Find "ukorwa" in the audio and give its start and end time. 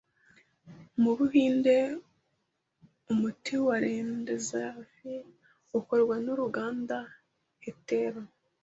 5.79-6.15